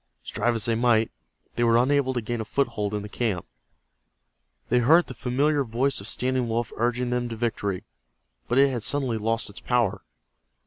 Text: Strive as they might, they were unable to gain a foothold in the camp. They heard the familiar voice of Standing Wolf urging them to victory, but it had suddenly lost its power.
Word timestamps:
Strive 0.23 0.55
as 0.55 0.65
they 0.65 0.73
might, 0.73 1.11
they 1.55 1.63
were 1.63 1.77
unable 1.77 2.11
to 2.11 2.21
gain 2.21 2.41
a 2.41 2.43
foothold 2.45 2.95
in 2.95 3.03
the 3.03 3.07
camp. 3.07 3.45
They 4.69 4.79
heard 4.79 5.05
the 5.05 5.13
familiar 5.13 5.63
voice 5.63 6.01
of 6.01 6.07
Standing 6.07 6.47
Wolf 6.49 6.73
urging 6.75 7.11
them 7.11 7.29
to 7.29 7.35
victory, 7.35 7.83
but 8.47 8.57
it 8.57 8.71
had 8.71 8.81
suddenly 8.81 9.19
lost 9.19 9.51
its 9.51 9.59
power. 9.59 10.01